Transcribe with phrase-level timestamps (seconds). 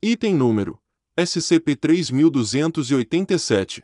[0.00, 0.78] Item número
[1.18, 3.82] SCP-3287.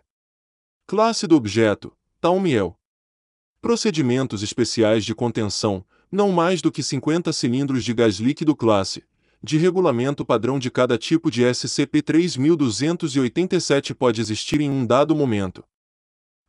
[0.87, 2.79] Classe do objeto: Talmiel.
[3.61, 9.03] Procedimentos especiais de contenção: não mais do que 50 cilindros de gás líquido classe.
[9.43, 15.65] De regulamento padrão de cada tipo de SCP-3287 pode existir em um dado momento.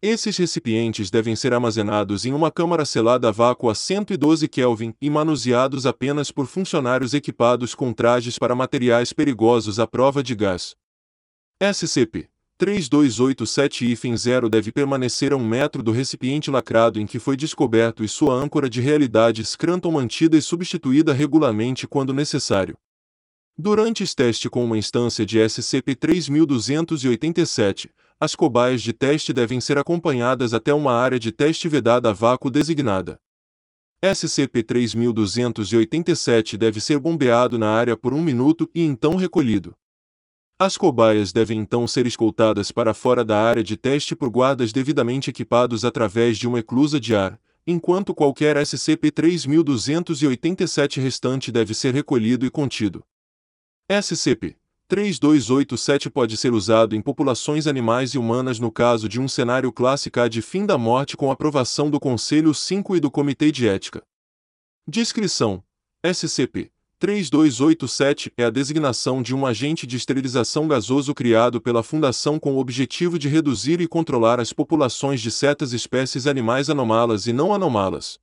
[0.07, 5.09] Esses recipientes devem ser armazenados em uma câmara selada a vácuo a 112 Kelvin e
[5.09, 10.75] manuseados apenas por funcionários equipados com trajes para materiais perigosos à prova de gás.
[11.59, 12.29] SCP
[12.61, 18.35] 3287-0 deve permanecer a um metro do recipiente lacrado em que foi descoberto e sua
[18.35, 22.77] âncora de realidade Scranton mantida e substituída regularmente quando necessário.
[23.57, 27.89] Durante este teste com uma instância de SCP-3287,
[28.25, 32.49] as cobaias de teste devem ser acompanhadas até uma área de teste vedada a vácuo
[32.49, 33.19] designada.
[34.03, 39.75] SCP-3287 deve ser bombeado na área por um minuto e então recolhido.
[40.57, 45.29] As cobaias devem então ser escoltadas para fora da área de teste por guardas devidamente
[45.29, 52.49] equipados através de uma eclusa de ar, enquanto qualquer SCP-3287 restante deve ser recolhido e
[52.49, 53.05] contido.
[53.87, 54.57] SCP
[54.87, 60.29] 3287 pode ser usado em populações animais e humanas no caso de um cenário clássico
[60.29, 64.03] de fim da morte com aprovação do Conselho 5 e do Comitê de Ética.
[64.87, 65.63] Descrição:
[66.05, 72.53] SCP 3287 é a designação de um agente de esterilização gasoso criado pela Fundação com
[72.53, 77.53] o objetivo de reduzir e controlar as populações de certas espécies animais anomalas e não
[77.53, 78.19] anomalas.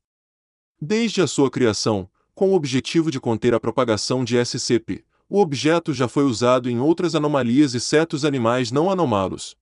[0.80, 5.94] Desde a sua criação, com o objetivo de conter a propagação de SCP, o objeto
[5.94, 9.56] já foi usado em outras anomalias e certos animais não anomalos.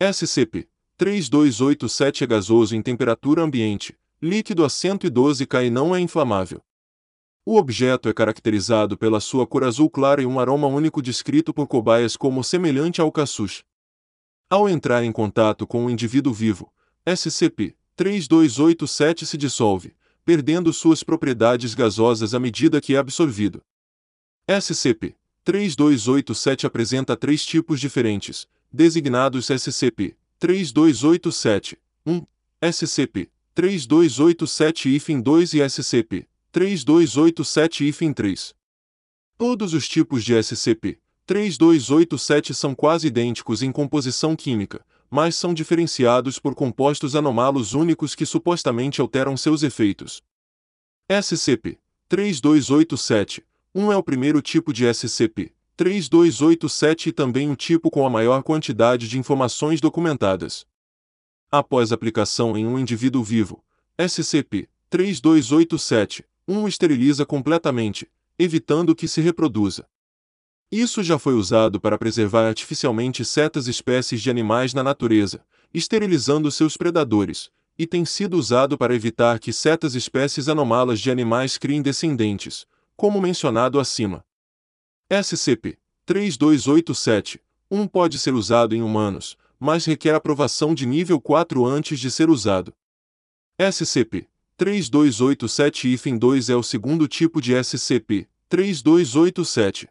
[0.00, 6.62] SCP 3287 é gasoso em temperatura ambiente, líquido a 112 K e não é inflamável.
[7.44, 11.66] O objeto é caracterizado pela sua cor azul clara e um aroma único descrito por
[11.66, 13.64] cobaias como semelhante ao caçuche.
[14.48, 16.72] Ao entrar em contato com o indivíduo vivo,
[17.06, 23.62] SCP 3287 se dissolve, perdendo suas propriedades gasosas à medida que é absorvido.
[24.48, 31.76] SCP-3287 apresenta três tipos diferentes, designados SCP-3287-1,
[32.62, 35.58] SCP-3287-2 e
[36.54, 38.54] SCP-3287-3.
[39.36, 46.54] Todos os tipos de SCP-3287 são quase idênticos em composição química, mas são diferenciados por
[46.54, 50.22] compostos anomalos únicos que supostamente alteram seus efeitos.
[51.10, 53.42] SCP-3287
[53.78, 58.42] 1 é o primeiro tipo de SCP, 3287 e também o tipo com a maior
[58.42, 60.66] quantidade de informações documentadas.
[61.48, 63.62] Após aplicação em um indivíduo vivo,
[63.96, 69.86] SCP 3287 1 o esteriliza completamente, evitando que se reproduza.
[70.72, 75.40] Isso já foi usado para preservar artificialmente certas espécies de animais na natureza,
[75.72, 81.56] esterilizando seus predadores, e tem sido usado para evitar que certas espécies anomalas de animais
[81.56, 82.66] criem descendentes,
[82.98, 84.24] como mencionado acima.
[85.08, 87.38] SCP-3287-1
[87.90, 92.74] pode ser usado em humanos, mas requer aprovação de nível 4 antes de ser usado.
[93.60, 99.86] SCP-3287-2 é o segundo tipo de SCP-3287.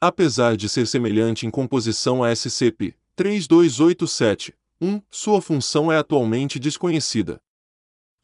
[0.00, 7.42] Apesar de ser semelhante em composição a SCP-3287-1, sua função é atualmente desconhecida.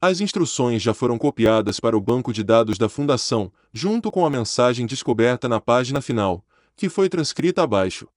[0.00, 4.30] As instruções já foram copiadas para o banco de dados da Fundação, junto com a
[4.30, 6.44] mensagem descoberta na página final,
[6.74, 8.08] que foi transcrita abaixo.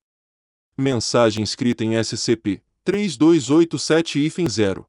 [0.76, 4.84] Mensagem escrita em SCP-3287-0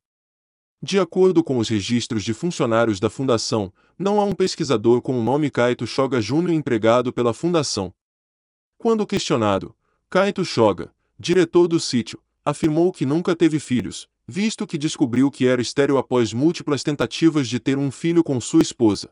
[0.82, 5.24] De acordo com os registros de funcionários da Fundação, não há um pesquisador com o
[5.24, 6.50] nome Kaito Shoga Jr.
[6.50, 7.94] empregado pela Fundação.
[8.78, 9.74] Quando questionado,
[10.10, 15.62] Kaito Shoga, diretor do sítio, afirmou que nunca teve filhos, visto que descobriu que era
[15.62, 19.10] estéril após múltiplas tentativas de ter um filho com sua esposa.